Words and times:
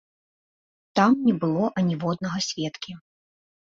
Там 1.01 1.13
не 1.27 1.35
было 1.45 1.71
аніводнага 1.85 2.39
сведкі. 2.51 2.91